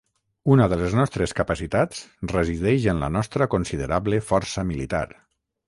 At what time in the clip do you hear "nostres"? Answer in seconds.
0.99-1.35